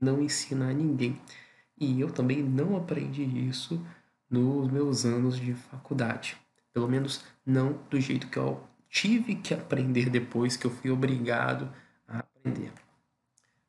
não 0.00 0.22
ensina 0.22 0.70
a 0.70 0.72
ninguém. 0.72 1.20
E 1.76 2.00
eu 2.00 2.10
também 2.10 2.42
não 2.42 2.76
aprendi 2.76 3.22
isso 3.48 3.84
nos 4.30 4.70
meus 4.70 5.04
anos 5.04 5.38
de 5.38 5.54
faculdade. 5.54 6.36
Pelo 6.72 6.88
menos 6.88 7.24
não 7.44 7.78
do 7.88 8.00
jeito 8.00 8.28
que 8.28 8.38
eu 8.38 8.60
tive 8.88 9.36
que 9.36 9.54
aprender 9.54 10.10
depois 10.10 10.56
que 10.56 10.66
eu 10.66 10.70
fui 10.70 10.90
obrigado 10.90 11.72
a 12.06 12.18
aprender. 12.18 12.72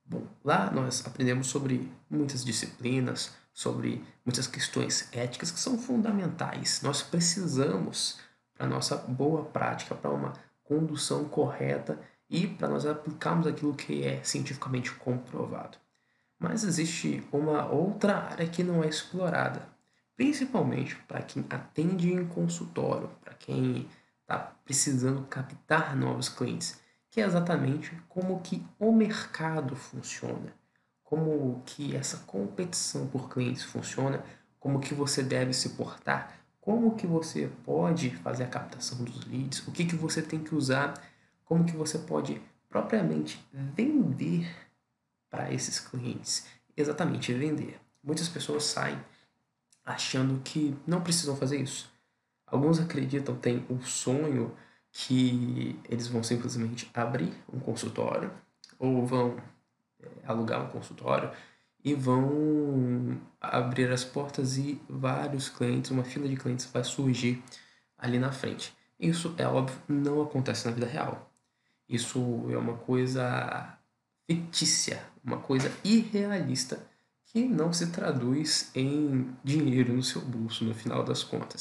Bom, 0.05 0.25
lá 0.43 0.71
nós 0.71 1.05
aprendemos 1.05 1.47
sobre 1.47 1.91
muitas 2.09 2.43
disciplinas, 2.43 3.31
sobre 3.53 4.03
muitas 4.25 4.47
questões 4.47 5.07
éticas 5.11 5.51
que 5.51 5.59
são 5.59 5.77
fundamentais. 5.77 6.81
Nós 6.81 7.03
precisamos 7.03 8.19
para 8.57 8.67
nossa 8.67 8.95
boa 8.97 9.45
prática, 9.45 9.93
para 9.93 10.09
uma 10.09 10.33
condução 10.63 11.25
correta 11.25 11.99
e 12.29 12.47
para 12.47 12.69
nós 12.69 12.85
aplicarmos 12.85 13.47
aquilo 13.47 13.73
que 13.73 14.03
é 14.03 14.23
cientificamente 14.23 14.91
comprovado. 14.93 15.77
Mas 16.39 16.63
existe 16.63 17.21
uma 17.33 17.69
outra 17.69 18.15
área 18.15 18.47
que 18.47 18.63
não 18.63 18.81
é 18.81 18.87
explorada, 18.87 19.67
principalmente 20.15 20.95
para 21.07 21.21
quem 21.21 21.45
atende 21.49 22.13
em 22.13 22.25
consultório, 22.25 23.09
para 23.21 23.33
quem 23.33 23.89
está 24.21 24.55
precisando 24.63 25.23
captar 25.23 25.97
novos 25.97 26.29
clientes, 26.29 26.79
que 27.09 27.19
é 27.19 27.25
exatamente 27.25 27.91
como 28.07 28.39
que 28.39 28.65
o 28.79 28.91
mercado 28.93 29.75
funciona, 29.75 30.53
como 31.03 31.61
que 31.65 31.93
essa 31.95 32.17
competição 32.19 33.07
por 33.07 33.27
clientes 33.29 33.63
funciona, 33.63 34.23
como 34.59 34.79
que 34.79 34.93
você 34.93 35.21
deve 35.21 35.51
se 35.51 35.69
portar, 35.69 36.33
como 36.61 36.95
que 36.95 37.07
você 37.07 37.49
pode 37.65 38.15
fazer 38.17 38.43
a 38.43 38.47
captação 38.47 39.03
dos 39.03 39.25
leads, 39.25 39.67
o 39.67 39.71
que 39.71 39.85
que 39.85 39.95
você 39.95 40.21
tem 40.21 40.39
que 40.41 40.55
usar, 40.55 40.93
como 41.43 41.65
que 41.65 41.75
você 41.75 41.97
pode 41.97 42.41
propriamente 42.69 43.43
vender 43.51 44.68
para 45.29 45.53
esses 45.53 45.79
clientes. 45.79 46.45
Exatamente, 46.75 47.33
vender. 47.33 47.79
Muitas 48.03 48.29
pessoas 48.29 48.63
saem 48.63 48.99
achando 49.85 50.39
que 50.41 50.75
não 50.85 51.01
precisam 51.01 51.35
fazer 51.35 51.61
isso. 51.61 51.91
Alguns 52.45 52.79
acreditam, 52.79 53.35
têm 53.35 53.65
o 53.69 53.81
sonho 53.81 54.55
que 54.91 55.79
eles 55.87 56.07
vão 56.07 56.23
simplesmente 56.23 56.89
abrir 56.93 57.33
um 57.51 57.59
consultório 57.59 58.31
ou 58.77 59.05
vão 59.05 59.37
é, 60.01 60.07
alugar 60.25 60.63
um 60.63 60.69
consultório 60.69 61.31
e 61.83 61.93
vão 61.93 63.21
abrir 63.39 63.91
as 63.91 64.03
portas 64.03 64.57
e 64.57 64.81
vários 64.89 65.47
clientes, 65.47 65.91
uma 65.91 66.03
fila 66.03 66.27
de 66.27 66.35
clientes 66.35 66.65
vai 66.65 66.83
surgir 66.83 67.43
ali 67.97 68.19
na 68.19 68.31
frente. 68.31 68.75
Isso 68.99 69.33
é 69.37 69.47
óbvio, 69.47 69.79
não 69.87 70.21
acontece 70.21 70.65
na 70.65 70.73
vida 70.73 70.87
real. 70.87 71.31
Isso 71.87 72.19
é 72.51 72.57
uma 72.57 72.75
coisa 72.75 73.78
fictícia, 74.29 75.01
uma 75.23 75.37
coisa 75.37 75.71
irrealista 75.83 76.87
que 77.25 77.47
não 77.47 77.73
se 77.73 77.87
traduz 77.87 78.69
em 78.75 79.27
dinheiro 79.43 79.91
no 79.91 80.03
seu 80.03 80.21
bolso 80.21 80.63
no 80.63 80.75
final 80.75 81.03
das 81.03 81.23
contas. 81.23 81.57